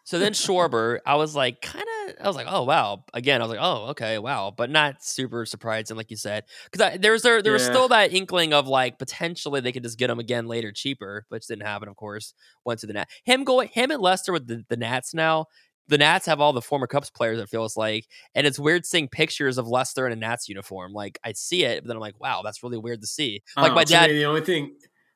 [0.04, 3.04] So then Schwarber, I was like, kind of, I was like, oh wow.
[3.14, 7.00] Again, I was like, oh okay, wow, but not super surprising, like you said, because
[7.00, 7.70] there was there was Yeah.
[7.72, 11.48] still that inkling of like potentially they could just get him again later cheaper, which
[11.48, 11.90] didn't happen.
[11.90, 13.12] Of course, went to the Nats.
[13.24, 15.46] Him going, him and Lester with the, the Nats now.
[15.88, 17.40] The Nats have all the former Cubs players.
[17.40, 20.94] It feels like, and it's weird seeing pictures of Lester in a Nats uniform.
[20.94, 23.42] Like I see it, but then I'm like, wow, that's really weird to see.
[23.56, 24.10] Like don't my dad.
[24.10, 24.76] me, the only thing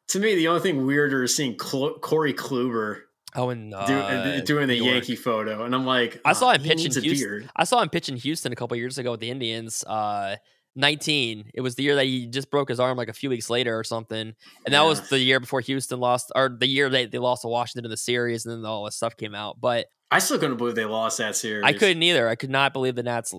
[0.10, 3.02] to me, the only thing weirder is seeing Cl- Corey Kluber
[3.36, 4.76] Oh, and uh, do, doing the.
[4.76, 7.30] Yankee photo, and I'm like, I saw "Oh, him pitch in Houston.
[7.30, 9.84] beard." I saw him pitch in Houston a couple years ago with the Indians.
[9.84, 10.38] Uh,
[10.76, 11.52] 19.
[11.54, 13.78] It was the year that he just broke his arm like a few weeks later
[13.78, 14.34] or something.
[14.66, 17.48] And that was the year before Houston lost, or the year they, they lost to
[17.48, 19.60] Washington in the series, and then all this stuff came out.
[19.60, 21.64] But I still couldn't believe they lost that series.
[21.66, 22.28] I couldn't either.
[22.28, 23.34] I could not believe the Nats.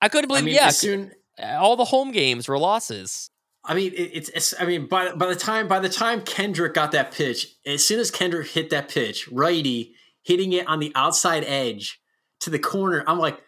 [0.00, 1.12] I couldn't I believe, mean, yeah, soon.
[1.38, 3.30] all the home games were losses.
[3.64, 4.54] I mean, it, it's, it's.
[4.58, 8.00] I mean, by by the time by the time Kendrick got that pitch, as soon
[8.00, 12.00] as Kendrick hit that pitch, righty hitting it on the outside edge
[12.40, 13.38] to the corner, I'm like,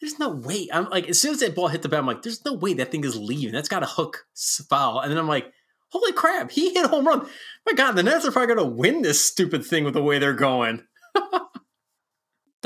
[0.00, 0.68] there's no way.
[0.72, 2.74] I'm like, as soon as that ball hit the bat, I'm like, there's no way
[2.74, 3.52] that thing is leaving.
[3.52, 4.26] That's got a hook
[4.68, 5.50] foul, and then I'm like,
[5.88, 7.26] holy crap, he hit a home run.
[7.64, 10.34] My God, the Nets are probably gonna win this stupid thing with the way they're
[10.34, 10.82] going.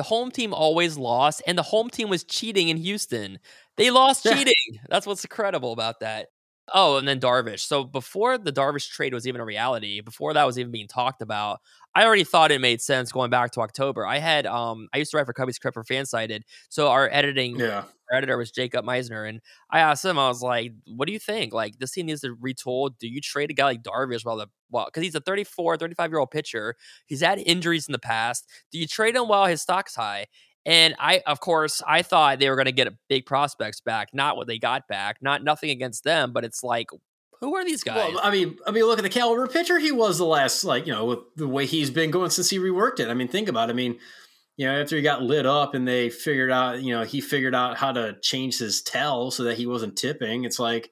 [0.00, 3.38] The home team always lost, and the home team was cheating in Houston.
[3.76, 4.54] They lost cheating.
[4.88, 6.28] That's what's incredible about that.
[6.72, 7.60] Oh, and then Darvish.
[7.60, 11.20] So before the Darvish trade was even a reality, before that was even being talked
[11.20, 11.60] about,
[11.94, 14.06] I already thought it made sense going back to October.
[14.06, 17.60] I had um I used to write for Cubbies Crib for Fansided, so our editing
[17.60, 21.12] Yeah, our editor was Jacob Meisner, and I asked him, I was like, "What do
[21.12, 21.52] you think?
[21.52, 22.90] Like, this team needs to retool.
[22.98, 26.10] Do you trade a guy like Darvish while the well, because he's a 34, 35
[26.10, 26.76] year old pitcher.
[27.06, 28.46] He's had injuries in the past.
[28.70, 30.26] Do you trade him while his stock's high?"
[30.66, 34.36] And I, of course, I thought they were going to get big prospects back, not
[34.36, 35.16] what they got back.
[35.22, 36.88] Not nothing against them, but it's like,
[37.40, 38.12] who are these guys?
[38.12, 40.86] Well, I mean, I mean, look at the caliber pitcher he was the last, like
[40.86, 43.08] you know, with the way he's been going since he reworked it.
[43.08, 43.70] I mean, think about.
[43.70, 43.72] it.
[43.72, 43.98] I mean,
[44.58, 47.54] you know, after he got lit up and they figured out, you know, he figured
[47.54, 50.44] out how to change his tell so that he wasn't tipping.
[50.44, 50.90] It's like,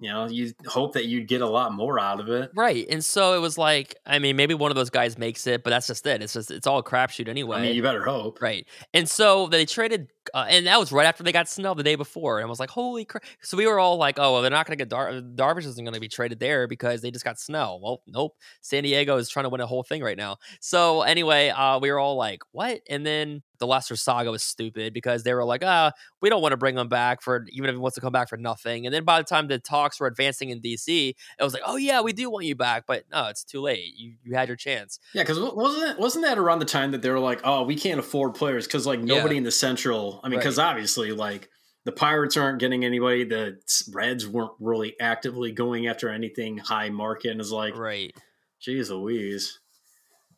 [0.00, 2.50] you know, you hope that you'd get a lot more out of it.
[2.54, 2.86] right.
[2.88, 5.70] And so it was like, I mean, maybe one of those guys makes it, but
[5.70, 6.22] that's just it.
[6.22, 7.58] It's just it's all crapshoot anyway.
[7.58, 8.40] I mean, you better hope.
[8.40, 8.66] Right.
[8.94, 11.94] And so they traded, uh, and that was right after they got snubbed the day
[11.94, 12.38] before.
[12.38, 13.24] And I was like, holy crap.
[13.42, 15.84] So we were all like, oh, well, they're not going to get Dar- Darvish isn't
[15.84, 17.80] going to be traded there because they just got Snell.
[17.82, 18.34] Well, nope.
[18.60, 20.36] San Diego is trying to win a whole thing right now.
[20.60, 22.80] So anyway, uh, we were all like, what?
[22.88, 25.90] And then the Lester saga was stupid because they were like, ah,
[26.22, 28.28] we don't want to bring him back for even if he wants to come back
[28.28, 28.86] for nothing.
[28.86, 31.74] And then by the time the talks were advancing in DC, it was like, oh,
[31.74, 32.84] yeah, we do want you back.
[32.86, 33.94] But no, it's too late.
[33.96, 35.00] You, you had your chance.
[35.12, 37.74] Yeah, because wasn't that wasn't that around the time that they were like, oh, we
[37.74, 39.38] can't afford players because like nobody Yeah.
[39.38, 40.17] in the Central.
[40.22, 40.42] I mean, Right.
[40.44, 41.48] because obviously like
[41.84, 43.24] the Pirates aren't getting anybody.
[43.24, 43.58] The
[43.92, 48.14] Reds weren't really actively going after anything high market, and it's like, Right.
[48.60, 49.58] Jeez Louise.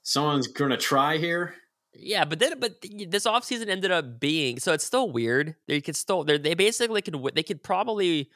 [0.03, 1.55] Someone's gonna try here.
[1.95, 5.57] Yeah, but then but th- this offseason ended up being so it's still weird.
[5.67, 8.31] They could still they they basically could they could probably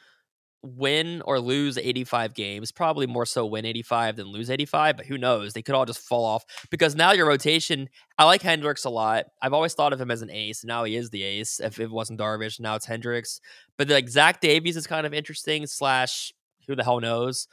[0.65, 2.71] win or lose 85 games.
[2.71, 5.53] Probably more so win 85 than lose 85, but who knows?
[5.53, 7.89] They could all just fall off because now your rotation.
[8.17, 9.25] I like Hendricks a lot.
[9.41, 10.63] I've always thought of him as an ace.
[10.63, 11.59] Now he is the ace.
[11.59, 13.39] If it wasn't Darvish, now it's Hendricks.
[13.77, 15.67] But like Zach Davies is kind of interesting.
[15.67, 16.33] Slash,
[16.67, 17.47] who the hell knows?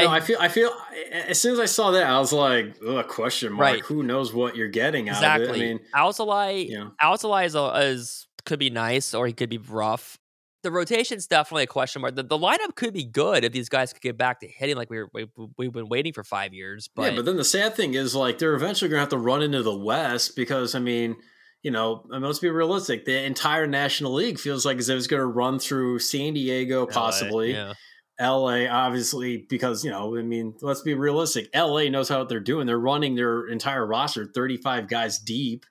[0.00, 0.38] I, know, I feel.
[0.40, 0.70] I feel.
[1.12, 3.60] As soon as I saw that, I was like, Ugh, question mark.
[3.60, 3.82] Right.
[3.84, 5.48] Who knows what you're getting out exactly.
[5.48, 5.58] of it?
[5.58, 5.80] I mean,
[6.68, 6.92] you know.
[7.02, 10.18] Alzolay is, a, is could be nice or he could be rough.
[10.66, 12.16] The rotation's definitely a question mark.
[12.16, 14.90] The, the lineup could be good if these guys could get back to hitting like
[14.90, 15.26] we were, we,
[15.56, 16.88] we've been waiting for five years.
[16.92, 19.16] But, yeah, but then the sad thing is, like, they're eventually going to have to
[19.16, 21.14] run into the West because, I mean,
[21.62, 23.04] you know, I mean, let's be realistic.
[23.04, 26.80] The entire National League feels like as if it's going to run through San Diego,
[26.86, 27.52] LA, possibly.
[27.52, 27.74] yeah.
[28.20, 31.48] LA, obviously, because, you know, I mean, let's be realistic.
[31.54, 32.66] LA knows how they're doing.
[32.66, 35.64] They're running their entire roster 35 guys deep.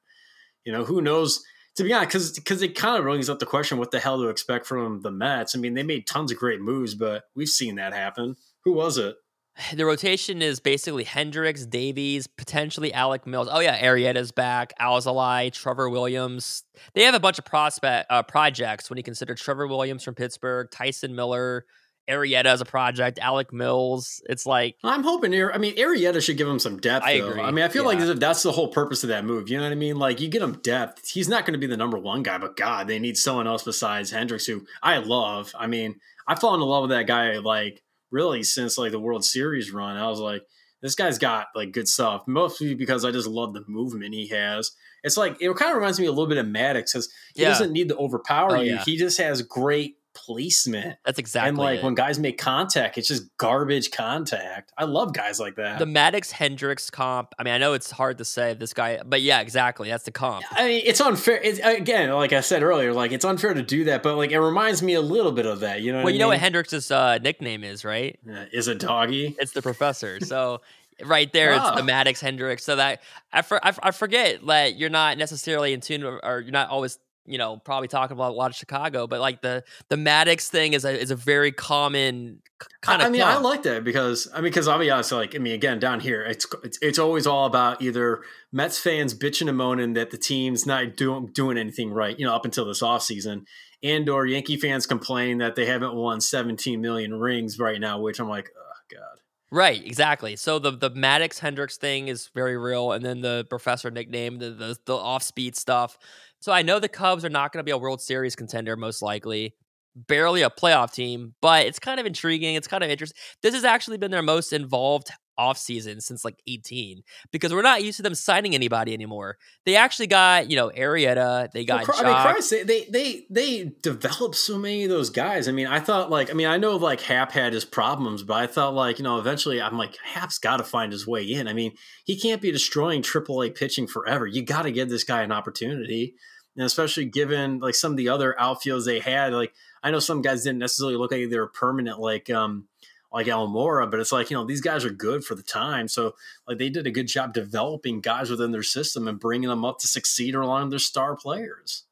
[0.64, 1.44] You know, who knows?
[1.76, 4.22] To be honest, because because it kind of brings up the question what the hell
[4.22, 5.56] to expect from the Mets.
[5.56, 8.38] I mean, they made tons of great moves, but we've seen that happen.
[8.64, 9.16] Who was it?
[9.74, 13.48] The rotation is basically Hendricks, Davies, potentially Alec Mills.
[13.52, 14.74] Oh yeah, Arrieta's back.
[14.80, 16.64] Alzolay, Trevor Williams.
[16.94, 20.70] They have a bunch of prospect uh, projects when you consider Trevor Williams from Pittsburgh,
[20.72, 21.66] Tyson Miller,
[22.10, 24.22] Arrieta as a project, Alec Mills.
[24.30, 25.34] It's like I'm hoping.
[25.34, 27.06] I mean, Arrieta should give him some depth.
[27.06, 27.30] I though.
[27.30, 27.42] agree.
[27.42, 28.12] I mean, I feel like Yeah.
[28.12, 29.50] if that's the whole purpose of that move.
[29.50, 29.98] You know what I mean?
[29.98, 31.10] Like, you get him depth.
[31.10, 33.64] He's not going to be the number one guy, but God, they need someone else
[33.64, 35.52] besides Hendricks, who I love.
[35.58, 35.96] I mean,
[36.28, 39.98] I've fallen in love with that guy like really since like the World Series run.
[39.98, 40.44] I was like,
[40.82, 42.24] this guy's got like good stuff.
[42.28, 44.72] Mostly because I just love the movement he has.
[45.04, 47.50] It's like it kind of reminds me a little bit of Maddux because he Yeah.
[47.50, 48.74] doesn't need to overpower Oh, you.
[48.74, 48.84] yeah.
[48.84, 50.98] He just has great placement.
[51.06, 51.84] that's exactly and like it.
[51.84, 54.72] when guys make contact, it's just garbage contact.
[54.78, 55.78] I love guys like that.
[55.80, 57.34] the Maddux Hendricks comp.
[57.38, 59.90] I mean, I know it's hard to say this guy, but yeah, exactly.
[59.90, 60.46] That's the comp.
[60.52, 61.40] I mean, it's unfair.
[61.44, 64.40] It's, again, like I said earlier, like it's unfair to do that, but like it
[64.40, 65.82] reminds me a little bit of that.
[65.82, 65.98] You know?
[66.00, 66.40] Well, what you I know what mean?
[66.42, 68.18] Hendricks' uh, nickname is, right?
[68.28, 69.36] Uh, is a doggy.
[69.38, 70.20] It's the professor.
[70.22, 70.62] So
[71.04, 71.76] right there, it's Ah.
[71.76, 72.64] the Maddux Hendricks.
[72.64, 73.02] So that
[73.34, 76.70] I, for, I, I forget that you're not necessarily in tune or, or you're not
[76.70, 80.48] always you know probably talking about a lot of Chicago, but like the the Maddux
[80.48, 82.42] thing is a is a very common
[82.82, 83.08] kind of.
[83.08, 85.54] I mean, I like that because I mean, because I'll be honest, like I mean,
[85.54, 89.94] again, down here, it's it's it's always all about either Mets fans bitching and moaning
[89.94, 93.46] that the team's not doing doing anything right, you know, up until this offseason,
[93.84, 98.20] and or Yankee fans complain that they haven't won 17 million rings right now, which
[98.20, 99.20] I'm like, oh god.
[99.52, 100.36] Right, exactly.
[100.36, 104.52] So the the Maddux Hendricks thing is very real, and then the professor nickname, the
[104.52, 105.98] the, the off speed stuff.
[106.46, 109.02] So I know the Cubs are not going to be a World Series contender, most
[109.02, 109.56] likely.
[109.96, 112.54] Barely a playoff team, but it's kind of intriguing.
[112.54, 113.18] It's kind of interesting.
[113.42, 117.98] This has actually been their most involved offseason since like 18 because we're not used
[117.98, 119.38] to them signing anybody anymore.
[119.66, 123.26] They actually got, you know, Arrieta, they got Well, I mean, Christ, they, they they
[123.32, 125.48] they developed so many of those guys.
[125.48, 128.36] I mean, I thought like, I mean, I know like Happ had his problems, but
[128.36, 131.48] I thought like, you know, eventually I'm like, Happ's got to find his way in.
[131.48, 131.72] I mean,
[132.06, 134.28] he can't be destroying AAA pitching forever.
[134.28, 136.16] You got to give this guy an opportunity,
[136.56, 139.34] and especially given like some of the other outfields they had.
[139.34, 142.68] Like, I know some guys didn't necessarily look like they were permanent, like um
[143.12, 145.88] like Almora, but it's like you know these guys are good for the time.
[145.88, 146.16] So
[146.48, 149.80] like they did a good job developing guys within their system and bringing them up
[149.80, 151.84] to succeed along their star players.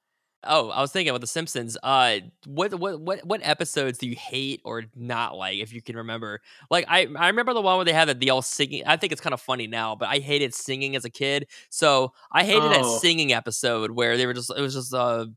[0.46, 1.78] Oh, I was thinking about the Simpsons.
[1.82, 5.96] Uh, what what what what episodes do you hate or not like, if you can
[5.98, 6.42] remember?
[6.70, 8.84] Like I I remember the one where they had the, the all singing.
[8.86, 11.48] I think it's kind of funny now, but I hated singing as a kid.
[11.70, 12.98] So I hated that Oh.
[13.00, 15.32] singing episode where they were just it was just a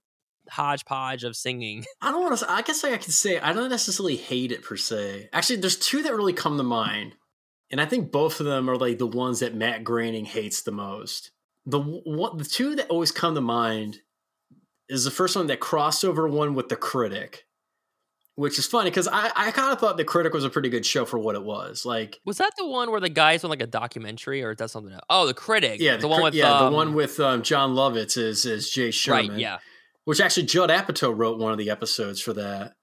[0.50, 1.84] hodgepodge of singing.
[2.00, 2.50] I don't want to.
[2.50, 5.28] I guess I can say I don't necessarily hate it per se.
[5.32, 7.14] Actually, there's two that really come to mind,
[7.70, 10.72] and I think both of them are like the ones that Matt Groening hates the
[10.72, 11.30] most.
[11.64, 14.00] The one, the two that always come to mind
[14.88, 17.44] is the first one that crossover one with the critic,
[18.37, 20.85] which is funny because I, I kind of thought the critic was a pretty good
[20.87, 21.85] show for what it was.
[21.85, 24.70] Like, Was that the one where the guys on like a documentary, or is that
[24.70, 25.03] something else?
[25.11, 25.81] Oh, the critic.
[25.81, 28.70] yeah, the, one cri- with yeah, um, the one with um, Jon Lovitz is is
[28.70, 29.31] Jay Sherman.
[29.31, 29.38] right.
[29.38, 29.59] Yeah,
[30.05, 32.75] which actually Judd Apatow wrote one of the episodes for that.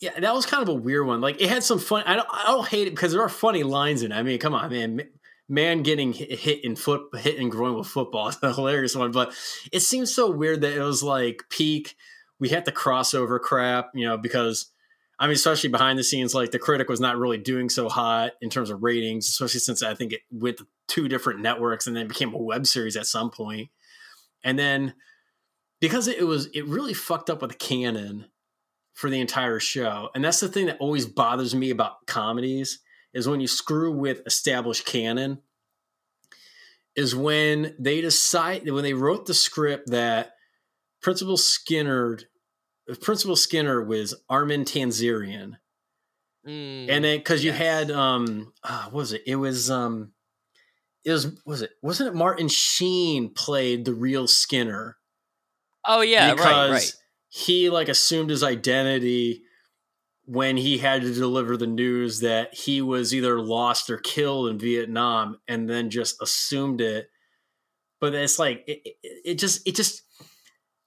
[0.00, 1.20] Yeah, that was kind of a weird one.
[1.20, 2.04] Like it had some fun.
[2.06, 4.14] I don't, I don't hate it because there are funny lines in it.
[4.14, 5.02] I mean, come on, man.
[5.50, 9.10] Man getting hit in foot, hit and groin with football is a hilarious one.
[9.10, 9.34] But
[9.72, 11.96] it seems so weird that it was like peak.
[12.38, 14.70] We had the crossover crap, you know, because
[15.18, 18.32] I mean, especially behind the scenes, like the critic was not really doing so hot
[18.40, 21.94] in terms of ratings, especially since I think it went to two different networks and
[21.94, 23.68] then became a web series at some point.
[24.42, 24.94] And then
[25.80, 28.26] because it was it really fucked up with the canon
[28.94, 30.10] for the entire show.
[30.14, 32.78] And that's the thing that always bothers me about comedies
[33.12, 35.40] is when you screw with established canon
[36.96, 40.32] is when they decide when they wrote the script that
[41.00, 42.18] Principal Skinner
[43.00, 45.56] Principal Skinner was Armin Tamzarian
[46.46, 49.22] Mm, and then because you had um uh, what was it?
[49.26, 50.12] It was um
[51.04, 51.70] it was was it?
[51.82, 54.96] Wasn't it martin sheen played the real skinner?
[55.86, 56.94] Oh yeah, because right, right.
[57.28, 59.42] he like assumed his identity
[60.30, 64.60] when he had to deliver the news that he was either lost or killed in
[64.60, 67.08] vietnam and then just assumed it.
[68.00, 70.02] But it's like it, it, just it just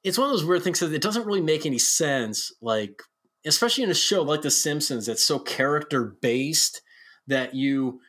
[0.01, 3.03] it's one of those weird things that it doesn't really make any sense like
[3.45, 6.81] especially in a show like the simpsons that's so character based
[7.27, 7.99] that you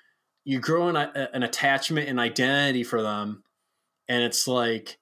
[0.44, 3.42] you grow an, an attachment and identity for them.
[4.08, 5.00] And it's like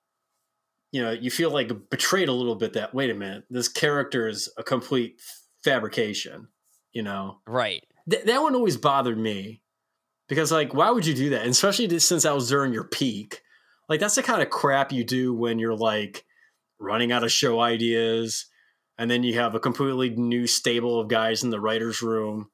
[0.93, 4.29] you know you feel like betrayed a little bit that wait a minute this character
[4.29, 5.21] is a complete
[5.65, 6.49] fabrication
[6.93, 7.39] you know?
[7.47, 7.85] Right.
[8.09, 9.63] Th- that one always bothered me
[10.29, 11.43] because like why would you do that?
[11.43, 13.43] And especially since that was during your peak.
[13.89, 16.25] Like that's the kind of crap you do when you're like
[16.79, 18.47] running out of show ideas
[18.99, 22.49] and then you have a completely new stable of guys in the writers room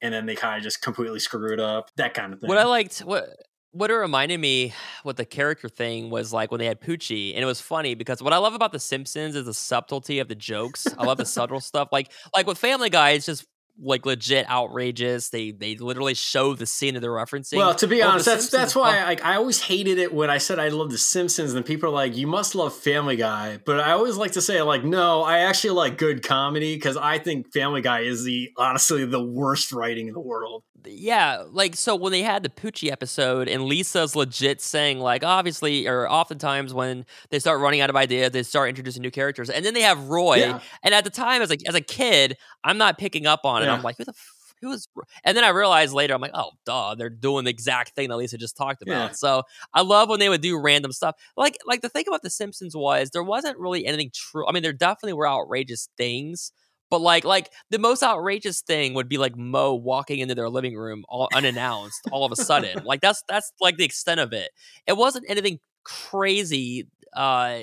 [0.00, 2.58] and then they kind of just completely screw it up that kind of thing What
[2.58, 3.28] I liked, what
[3.72, 7.42] what it reminded me, what the character thing was like when they had Poochie, and
[7.42, 10.34] it was funny because what I love about The Simpsons is the subtlety of the
[10.34, 10.94] jokes.
[10.98, 13.46] I love the subtle stuff, like like with Family Guy, it's just
[13.80, 15.28] like legit outrageous.
[15.30, 17.56] They they literally show the scene that they're referencing.
[17.56, 20.12] Well, to be The honest, that's Simpsons- that's why I, like I always hated it
[20.12, 23.16] when I said I love The Simpsons, and people are like, "You must love Family
[23.16, 26.96] Guy," but I always like to say, like, no, I actually like good comedy because
[26.96, 30.62] I think Family Guy is the honestly the worst writing in the world.
[30.84, 35.86] yeah, like so when they had the Poochie episode and Lisa's legit saying like obviously
[35.86, 39.64] or oftentimes when they start running out of ideas, they start introducing new characters, and
[39.64, 40.38] then they have Roy.
[40.38, 40.60] Yeah.
[40.82, 43.74] And at the time, as a as a kid, I'm not picking up on Yeah.
[43.74, 44.86] I'm like, who the f- who is?
[45.24, 48.16] And then I realized later, I'm like, oh, duh, they're doing the exact thing that
[48.16, 49.10] Lisa just talked about.
[49.10, 49.10] Yeah.
[49.12, 49.42] So
[49.74, 51.16] I love when they would do random stuff.
[51.36, 54.46] Like like the thing about The Simpsons was there wasn't really anything true.
[54.48, 56.52] I mean, there definitely were outrageous things.
[56.90, 60.76] But like, like the most outrageous thing would be like Moe walking into their living
[60.76, 62.82] room all unannounced, all of a sudden.
[62.84, 64.50] Like that's that's like the extent of it.
[64.86, 67.58] It wasn't anything crazy, uh,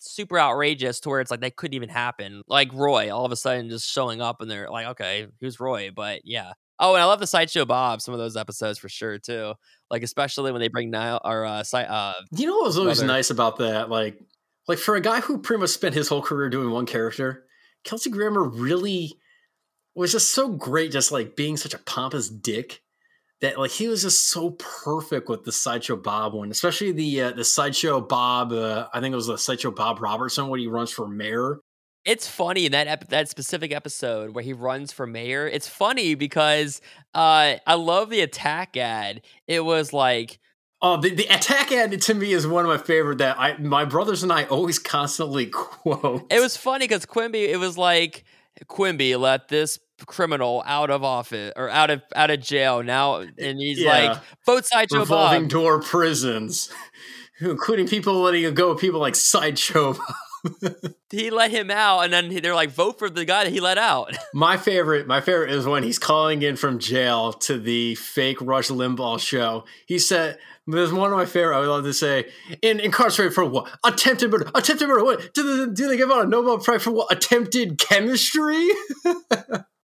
[0.00, 2.42] super outrageous to where it's like that couldn't even happen.
[2.48, 5.90] Like Roy, all of a sudden just showing up and they're like, okay, who's Roy?
[5.94, 6.52] But yeah.
[6.78, 8.00] Oh, and I love the sideshow Bob.
[8.00, 9.54] Some of those episodes for sure too.
[9.90, 12.98] Like especially when they bring Niall or uh, si- uh You know what was always
[13.00, 13.90] Mother- nice about that?
[13.90, 14.18] Like,
[14.66, 17.44] like for a guy who pretty much spent his whole career doing one character,
[17.84, 19.12] Kelsey Grammer really
[19.94, 22.80] was just so great, just like being such a pompous dick.
[23.40, 27.30] That like he was just so perfect with the sideshow Bob one, especially the uh,
[27.32, 28.52] the sideshow Bob.
[28.52, 31.60] Uh, I think it was the sideshow Bob Robertson when he runs for mayor.
[32.04, 35.46] it's funny in that ep- that specific episode where he runs for mayor.
[35.46, 36.80] It's funny because
[37.14, 39.22] uh I love the attack ad.
[39.46, 40.38] It was like
[40.82, 43.84] Oh, the, the attack ad to me is one of my favorite that I my
[43.86, 46.26] brothers and I always constantly quote.
[46.30, 48.24] it was funny because Quimby, it was like
[48.66, 53.58] Quimby let this criminal out of office or out of out of jail now, and
[53.58, 53.90] he's Yeah.
[54.12, 55.50] like vote sideshow revolving Bob.
[55.50, 56.70] door prisons,
[57.40, 59.96] including people letting go people like sideshow.
[61.10, 63.76] He let him out, and then they're like vote for the guy that he let
[63.76, 64.16] out.
[64.34, 68.68] my favorite, my favorite is when he's calling in from jail to the fake Rush
[68.68, 69.64] Limbaugh show.
[69.86, 71.56] He said, "There's one of my favorite.
[71.56, 72.30] I would love to say,
[72.62, 73.70] in incarcerated for what?
[73.84, 74.50] Attempted murder.
[74.54, 75.04] Attempted murder.
[75.04, 75.34] What?
[75.34, 77.12] Do they, do they give out a Nobel Prize for what?
[77.12, 78.66] Attempted chemistry?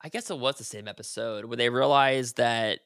[0.04, 2.80] I guess it was the same episode where they realized that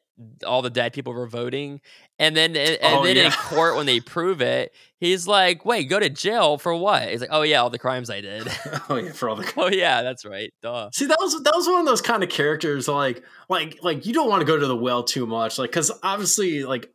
[0.47, 1.81] all the dead people were voting,
[2.19, 5.99] and then and, Oh, then in court when they prove it, he's like, "Wait, go
[5.99, 8.47] to jail for what?" He's like, "Oh yeah, all the crimes I did."
[8.89, 10.55] oh yeah, for all the oh yeah, that's right.
[10.63, 10.91] Duh.
[10.93, 14.13] See, that was that was one of those kind of characters like like like you
[14.13, 16.89] don't want to go to the well too much, like because obviously like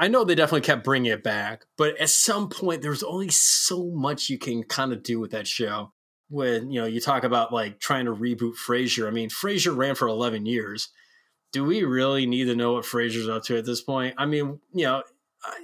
[0.00, 3.90] I know they definitely kept bringing it back, but at some point there's only so
[3.94, 5.92] much you can kind of do with that show.
[6.30, 9.94] When you know you talk about like trying to reboot Frasier, I mean Frasier ran
[9.94, 10.88] for 11 years.
[11.52, 14.14] Do we really need to know what Frasier's up to at this point?
[14.18, 15.02] I mean, you know,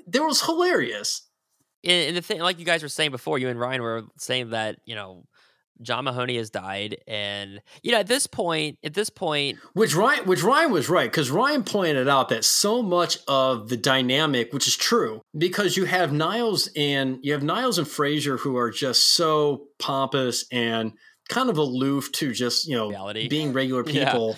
[0.07, 1.29] there was hilarious.
[1.85, 4.79] And the thing, like you guys were saying before, you and Ryan were saying that
[4.87, 5.27] you know
[5.83, 10.25] John Mahoney has died, and you know at this point, at this point, Which Ryan,
[10.27, 14.69] which Ryan was right because Ryan pointed out that so much of the dynamic, which
[14.69, 19.15] is true, because you have Niles and you have Niles and Frasier who are just
[19.15, 20.93] so pompous and
[21.29, 23.29] kind of aloof to just you know Reality.
[23.29, 24.13] being regular Yeah.
[24.13, 24.37] people.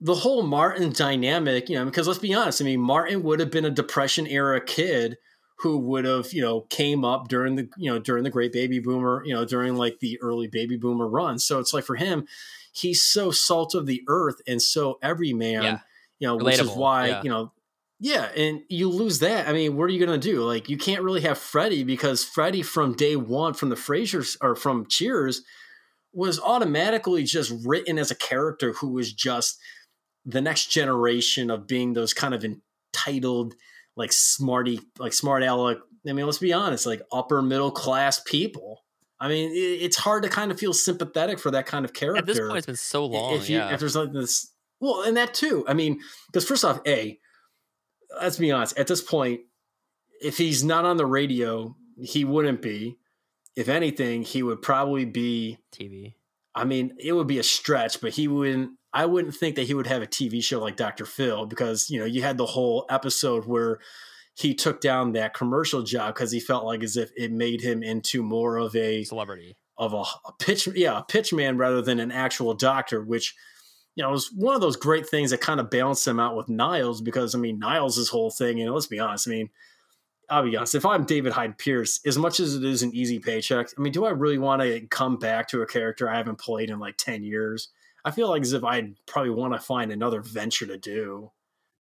[0.00, 3.50] The whole Martin dynamic, you know, because let's be honest, I mean, Martin would have
[3.50, 5.16] been a Depression era kid
[5.60, 8.78] who would have, you know, came up during the, you know, during the great baby
[8.78, 11.38] boomer, you know, during like the early baby boomer run.
[11.38, 12.26] So it's like for him,
[12.72, 15.78] he's so salt of the earth and so everyman, Yeah.
[16.20, 17.22] you know, which is why, yeah.
[17.22, 17.52] you know,
[18.00, 19.48] yeah, and you lose that.
[19.48, 20.44] I mean, what are you going to do?
[20.44, 24.54] Like, you can't really have Freddie because Freddie from day one, from the Frasers or
[24.54, 25.42] from Cheers,
[26.12, 29.58] was automatically just written as a character who was just
[30.24, 33.54] the next generation of being those kind of entitled,
[33.98, 35.78] like smarty, like smart aleck.
[36.08, 38.84] I mean, let's be honest, like upper middle class people.
[39.20, 42.20] I mean, it's hard to kind of feel sympathetic for that kind of character.
[42.20, 43.34] At this point, it's been so long.
[43.34, 43.74] if you yeah.
[43.74, 45.64] if there's like this, well, and that too.
[45.68, 47.18] I mean, because first off, a
[48.22, 48.78] let's be honest.
[48.78, 49.40] At this point,
[50.22, 52.96] if he's not on the radio, he wouldn't be.
[53.56, 56.14] If anything, he would probably be TV.
[56.54, 58.77] I mean, it would be a stretch, but he wouldn't.
[58.92, 61.04] I wouldn't think that he would have a TV show like Dr.
[61.04, 63.78] Phil because you know you had the whole episode where
[64.34, 67.82] he took down that commercial job because he felt like as if it made him
[67.82, 69.56] into more of a Celebrity.
[69.76, 73.34] of a, a pitch, yeah, a pitch man rather than an actual doctor, which
[73.94, 76.48] you know was one of those great things that kind of balanced him out with
[76.48, 79.50] Niles because I mean Niles' whole thing, you know, let's be honest, I mean.
[80.30, 80.74] I'll be honest.
[80.74, 83.94] If I'm David Hyde Pierce, as much as it is an easy paycheck, I mean,
[83.94, 86.98] do I really want to come back to a character I haven't played in like
[86.98, 87.70] 10 years?
[88.08, 91.30] I feel like as if I'd probably want to find another venture to do.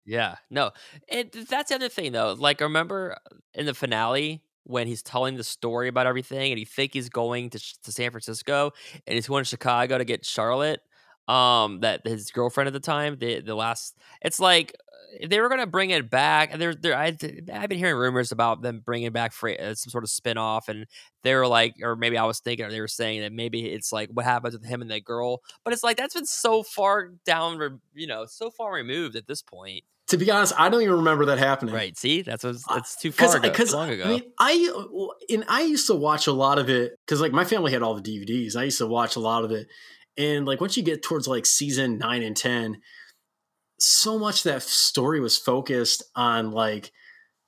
[0.05, 0.71] Yeah, no,
[1.09, 2.35] it, that's the other thing though.
[2.39, 3.17] Like, remember
[3.55, 7.51] in the finale when he's telling the story about everything, and you think he's going
[7.51, 8.73] to to San Francisco,
[9.07, 10.81] and he's going to Chicago to get Charlotte,
[11.29, 13.17] um, that his girlfriend at the time.
[13.19, 14.75] The the last, it's like
[15.21, 16.51] if they were going to bring it back.
[16.53, 17.17] And there, there, I,
[17.53, 20.69] I've been hearing rumors about them bringing back Fra- uh, some sort of spin off,
[20.69, 20.87] and
[21.23, 23.93] they were like, or maybe I was thinking, or they were saying that maybe it's
[23.93, 25.43] like what happens with him and that girl.
[25.65, 29.43] But it's like that's been so far down, you know, so far removed at this
[29.43, 29.85] point.
[30.09, 31.75] To be honest, I don't even remember that happening.
[31.75, 31.97] Right.
[31.99, 33.49] See, that's what's that's too far ago.
[33.49, 34.05] Because too long ago.
[34.05, 37.45] I mean, I and I used to watch a lot of it because like my
[37.45, 38.55] family had all the DVDs.
[38.55, 39.67] I used to watch a lot of it,
[40.17, 42.83] and like once you get towards like season nine and ten,
[43.79, 46.93] so much that story was focused on like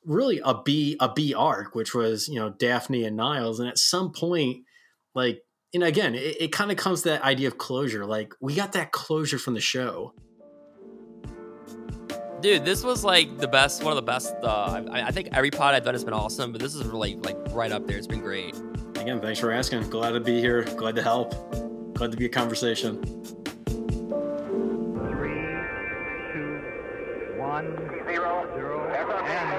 [0.05, 3.79] really a B a B arc, which was you know Daphne and Niles, and at
[3.79, 4.65] some point,
[5.15, 5.43] like
[5.75, 8.07] and again, it, it kind of comes to that idea of closure.
[8.07, 10.15] Like we got that closure from the show.
[12.41, 14.33] Dude, this was like the best, one of the best.
[14.43, 17.17] Uh, I, I think every pod I've done has been awesome, but this is really
[17.17, 17.99] like right up there.
[17.99, 18.55] It's been great.
[18.95, 19.91] Again, thanks for asking.
[19.91, 20.63] Glad to be here.
[20.77, 21.35] Glad to help.
[21.95, 23.03] Glad to be a conversation.
[27.59, 29.58] one, zero, zero.